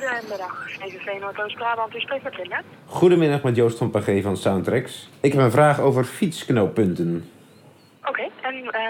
[0.00, 1.94] Goedemiddag, VVV Noordoost-Brabant.
[1.94, 2.62] U spreekt met Linda.
[2.86, 5.08] Goedemiddag met Joost van Pagé van Soundtracks.
[5.20, 7.24] Ik heb een vraag over fietsknooppunten.
[8.04, 8.82] Oké, en eh,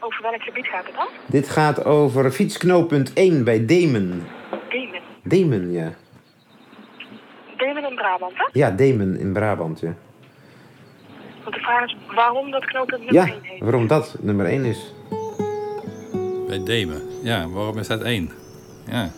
[0.00, 1.06] over welk gebied gaat het dan?
[1.26, 4.26] Dit gaat over fietsknooppunt 1 bij Demen.
[4.68, 5.00] Demen.
[5.22, 5.92] Demen, ja.
[7.56, 8.48] Demen in Brabant, hè?
[8.52, 9.94] Ja, Demen in Brabant, ja.
[11.42, 13.60] Want de vraag is waarom dat knooppunt nummer Ja, 1 heet.
[13.60, 14.92] waarom dat nummer 1 is.
[16.48, 17.02] Bij Demen.
[17.22, 18.30] Ja, waarom is dat één?
[18.90, 19.10] Ja.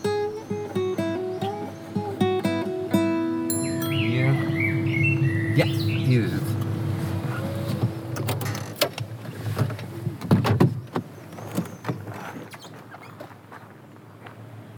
[5.55, 6.41] Ja, hier is het.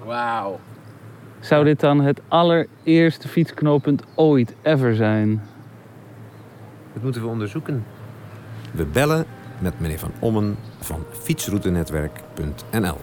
[0.03, 0.59] Wauw.
[1.39, 5.41] Zou dit dan het allereerste fietsknooppunt ooit ever zijn?
[6.93, 7.85] Dat moeten we onderzoeken.
[8.71, 9.25] We bellen
[9.59, 12.97] met meneer Van Ommen van fietsroutenetwerk.nl.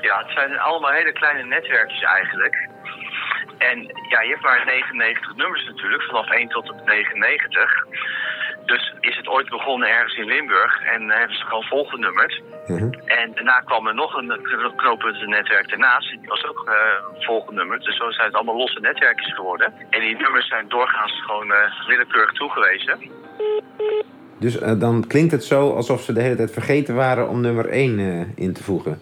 [0.00, 2.68] Ja, het zijn allemaal hele kleine netwerkjes eigenlijk.
[3.58, 3.78] En
[4.08, 7.86] ja, je hebt maar 99 nummers natuurlijk, vanaf 1 tot en met 99.
[8.66, 12.42] Dus is het ooit begonnen ergens in Limburg en hebben ze gewoon volgenummerd.
[12.66, 12.92] Mhm.
[13.04, 17.84] En daarna kwam er nog een kno- knooppuntennetwerk daarnaast, die was ook eh volgenummerd.
[17.84, 19.72] Dus zo zijn het allemaal losse netwerkjes geworden.
[19.90, 22.98] En die nummers zijn doorgaans gewoon eh, willekeurig toegewezen.
[24.38, 27.68] Dus eh, dan klinkt het zo alsof ze de hele tijd vergeten waren om nummer
[27.68, 29.00] 1 eh, in te voegen.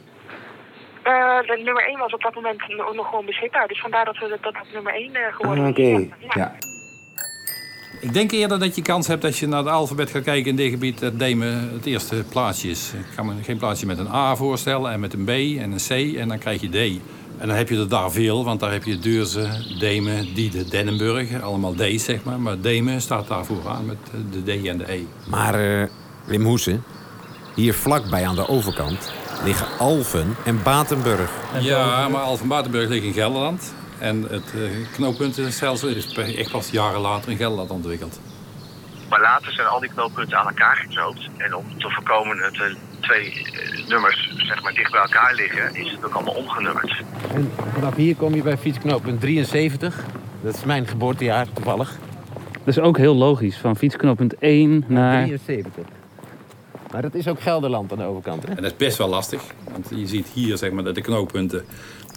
[1.42, 3.68] Eh, de nummer 1 was op dat moment nog gewoon beschikbaar.
[3.68, 5.94] Dus vandaar dat we dat, dat nummer 1 eh, geworden Ah, is.
[5.94, 6.30] Oké, Ja.
[6.34, 6.54] ja.
[8.00, 10.56] Ik denk eerder dat je kans hebt als je naar het alfabet gaat kijken in
[10.56, 12.92] dit gebied dat Demen het eerste plaatsje is.
[12.92, 16.12] Ik kan me geen plaatsje met een A voorstellen en met een B en een
[16.12, 17.00] C en dan krijg je D.
[17.38, 21.42] En dan heb je er daar veel, want daar heb je Deurzen, Demen, Diede, Dennenburg.
[21.42, 24.92] Allemaal D's zeg maar, maar Demen staat daar vooraan met eh, de D en de
[24.92, 25.00] E.
[25.30, 25.88] Maar eh,
[26.26, 26.84] Wim Hoesen,
[27.56, 29.12] hier vlakbij aan de overkant
[29.44, 31.30] liggen Alphen en Batenburg.
[31.60, 33.74] Ja, maar Alphen Batenburg ligt in Gelderland.
[33.98, 34.60] En het eh,
[34.92, 38.20] knooppuntenstelsel is pe- echt pas jaren later in Gelderland ontwikkeld.
[39.08, 41.28] Maar later zijn al die knooppunten aan elkaar geknoopt.
[41.36, 45.74] En om te voorkomen dat er twee eh, nummers zeg maar, dicht bij elkaar liggen,
[45.74, 47.02] is het ook allemaal omgenummerd.
[47.34, 50.04] En vanaf hier kom je bij fietsknooppunt 73.
[50.42, 51.96] Dat is mijn geboortejaar toevallig.
[52.64, 55.24] Dat is ook heel logisch, van fietsknooppunt 1 naar...
[55.24, 55.84] 73.
[56.92, 58.48] Maar dat is ook Gelderland aan de overkant, hè?
[58.48, 59.42] En dat is best wel lastig.
[59.72, 61.64] Want je ziet hier zeg maar, dat de knooppunten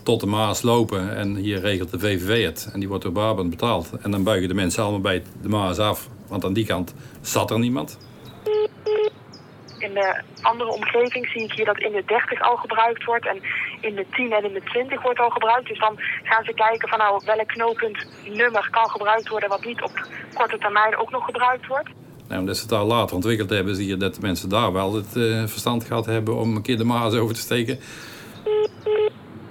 [0.03, 1.15] tot de Maas lopen.
[1.15, 2.69] En hier regelt de VVV het.
[2.73, 3.91] En die wordt door Brabant betaald.
[4.01, 6.07] En dan buigen de mensen allemaal bij de Maas af.
[6.27, 7.97] Want aan die kant zat er niemand.
[9.77, 13.27] In de andere omgeving zie ik hier dat in de 30 al gebruikt wordt.
[13.27, 13.41] En
[13.81, 15.67] in de 10 en in de 20 wordt al gebruikt.
[15.67, 19.49] Dus dan gaan ze kijken van nou, welk knooppuntnummer kan gebruikt worden...
[19.49, 21.89] wat niet op korte termijn ook nog gebruikt wordt.
[22.29, 24.95] Nou, omdat ze het daar later ontwikkeld hebben, zie je dat de mensen daar wel
[24.95, 27.79] het eh, verstand gehad hebben om een keer de Maas over te steken.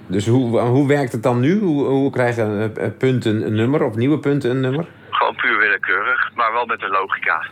[0.07, 1.59] Dus hoe, hoe werkt het dan nu?
[1.59, 4.87] Hoe, hoe krijgen eh, punten een nummer of nieuwe punten een nummer?
[5.09, 7.45] Gewoon puur willekeurig, maar wel met een logica.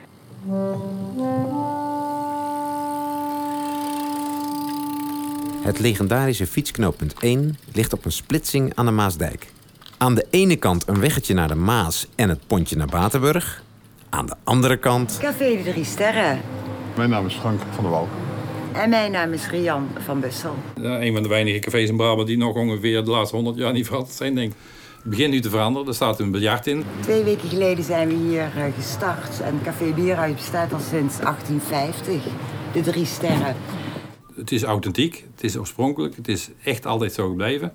[5.61, 9.47] Het legendarische fietsknooppunt 1 ligt op een splitsing aan de Maasdijk.
[9.97, 13.65] Aan de ene kant een weggetje naar de Maas en het pontje naar Batenburg.
[14.09, 16.41] Aan de andere kant Café de Drie Sterren.
[16.95, 18.07] Mijn naam is Frank van der Wal.
[18.73, 20.55] En mijn naam is Rian van Bussel.
[20.81, 23.73] Ja, een van de weinige cafés in Brabant die nog ongeveer de laatste 100 jaar
[23.73, 24.57] niet veranderd zijn, denk ik.
[25.01, 25.87] Het begint nu te veranderen.
[25.87, 26.83] Er staat een biljart in.
[26.99, 29.41] Twee weken geleden zijn we hier eh, gestart.
[29.41, 32.21] En Café Bierhuis bestaat al sinds 1850.
[32.73, 33.55] De Drie Sterren.
[34.35, 37.73] Het is authentiek, het is oorspronkelijk, het is echt altijd zo gebleven.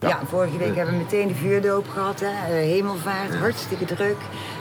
[0.00, 2.20] Ja, vorige week hebben we meteen de vuurdoop gehad.
[2.20, 2.26] Hè.
[2.26, 4.16] Eh, Hemelvaart, hartstikke druk.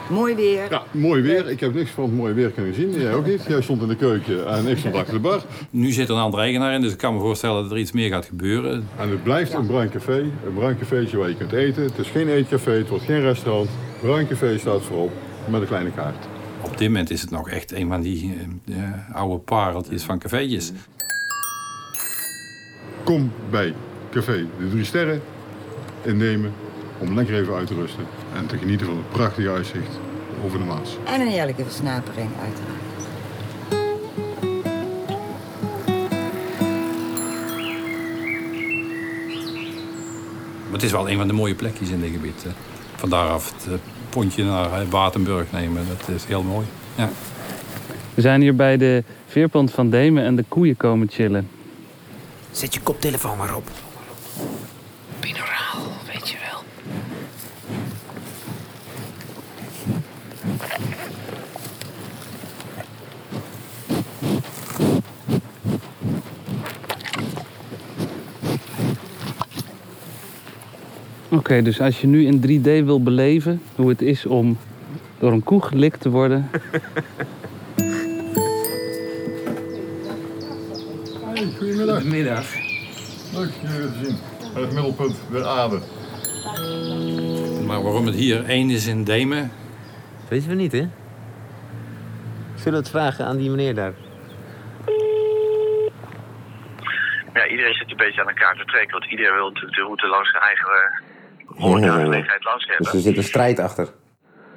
[0.10, 0.68] Mooi weer.
[0.70, 1.50] Ja, mooi weer.
[1.50, 2.92] Ik heb niks van het mooie weer kunnen zien.
[2.92, 3.44] Jij ook niet.
[3.48, 5.42] Jij stond in de keuken en ik stond achter de bar.
[5.70, 7.92] Nu zit er een andere eigenaar in, dus ik kan me voorstellen dat er iets
[7.92, 8.88] meer gaat gebeuren.
[8.98, 10.20] En het blijft een bruin café.
[10.20, 11.84] Een bruin cafeetje waar je kunt eten.
[11.84, 13.70] Het is geen eetcafé, het wordt geen restaurant.
[14.02, 15.12] Bruin café staat voorop
[15.50, 16.26] met een kleine kaart.
[16.62, 20.20] Op dit moment is het nog echt een van die eh, eh, oude pareltjes van
[20.20, 20.72] cafeetjes.
[23.04, 23.74] Kom bij
[24.16, 25.22] Café De Drie Sterren
[26.02, 26.54] innemen
[26.98, 28.06] om lekker even uit te rusten.
[28.36, 30.00] En te genieten van het prachtige uitzicht
[30.46, 30.98] over de Maas.
[31.06, 32.84] En een heerlijke versnapering, uiteraard.
[40.64, 42.44] Maar het is wel een van de mooie plekjes in dit gebied.
[42.46, 42.52] eh.
[42.96, 43.80] Vandaar af het eh,
[44.10, 46.66] pontje naar eh, Watenburg nemen, dat is heel mooi.
[46.96, 47.10] Ja.
[48.14, 51.50] We zijn hier bij de veerpont van Demen en de koeien komen chillen.
[52.52, 53.70] Zet je koptelefoon maar op.
[55.26, 56.64] Binauraal, weet je wel.
[71.30, 74.58] Oké, dus als je nu in 3D wil beleven hoe het is om
[75.20, 76.50] door een koe gelikt te worden.
[81.36, 82.04] Hey, goedemiddag.
[82.04, 82.54] Middag.
[83.34, 84.35] Leuk je weer te zien.
[84.56, 85.80] Het middelpunt der aarde.
[87.66, 89.52] Maar waarom het hier één is in Demen,
[90.30, 90.86] Weten we niet, hè?
[92.56, 93.94] Zullen we het vragen aan die meneer daar?
[97.34, 99.00] Ja, iedereen zit een beetje aan elkaar te trekken.
[99.00, 101.04] Want iedereen wil natuurlijk de route langs zijn eigen
[101.46, 102.86] horecagelegenheid langs hebben.
[102.86, 103.88] Dus er zit een strijd achter.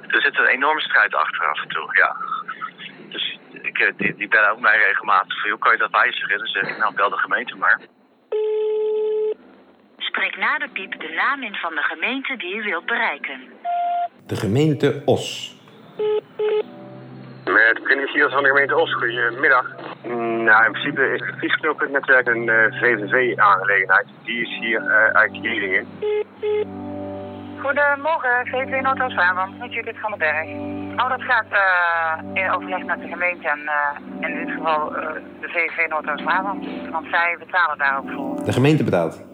[0.07, 2.15] Er zit een enorme strijd achter af en toe, ja.
[3.09, 6.37] Dus ik, eh, die, die bellen ook mij regelmatig van, hoe kan je dat wijzigen?
[6.37, 7.79] Dan zeg ik, nou bel de gemeente maar.
[10.19, 13.39] Spreek na de piep de naam in van de gemeente die u wilt bereiken.
[14.27, 15.55] De gemeente Os.
[17.45, 18.93] Met Michiels van de gemeente Os.
[18.93, 19.75] Goedemiddag.
[20.03, 24.05] Mm, Nou, in principe is het fietsknooppuntnetwerk een eh, VVV-aangelegenheid.
[24.23, 25.87] Die is hier eh, uit Jelingen.
[27.61, 30.47] Goedemorgen, VV Noordoost-Brabant, met Judith van den Berg.
[31.03, 35.13] Oh, dat gaat eh, in overleg met de gemeente en eh, in dit geval eh,
[35.41, 36.65] de VV Noordoost-Brabant.
[36.91, 38.45] Want zij betalen daar ook voor.
[38.45, 39.28] De gemeente betaalt.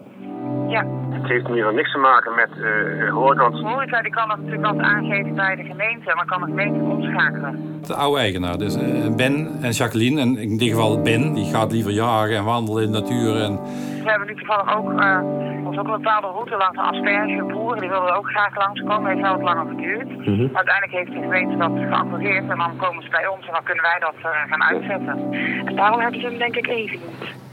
[0.68, 3.54] Ja, Het heeft in ieder geval niks te maken met eh hoorkant.
[3.56, 6.80] de horeca die kan dat natuurlijk altijd aangeven bij de gemeente, maar kan de gemeente
[6.84, 7.80] omschakelen.
[7.86, 8.58] de oude eigenaar.
[8.58, 12.44] Dus eh, Ben en Jacqueline, en in dit geval Ben, die gaat liever jagen en
[12.44, 13.42] wandelen in de natuur.
[13.42, 13.58] En
[14.04, 15.20] We hebben nu toevallig ook, eh
[15.66, 17.80] ons ook een bepaalde route langs de aspergeboeren.
[17.80, 20.08] Die wilden ook graag langskomen, heeft wel wat langer geduurd.
[20.52, 23.62] Maar uiteindelijk heeft de gemeente dat geaccordeerd en dan komen ze bij ons en dan
[23.64, 25.32] kunnen wij dat eh, gaan uitzetten.
[25.64, 27.44] En daarom hebben ze hem denk ik ingediend.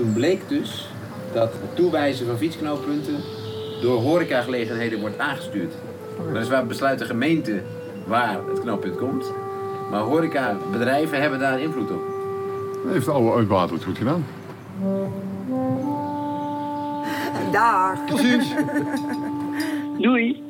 [0.00, 0.88] Toen bleek dus
[1.32, 3.16] dat het toewijzen van fietsknooppunten
[3.80, 5.74] door horecagelegenheden wordt aangestuurd.
[6.32, 7.62] Weliswaar besluit de gemeente
[8.06, 9.32] waar het knooppunt komt.
[9.90, 12.02] Maar horecabedrijven hebben daar invloed op.
[12.86, 14.26] Heeft de oude uitbater het goed gedaan?
[17.52, 17.98] Dag.
[18.06, 18.54] Tot ziens.
[19.98, 20.49] Doei!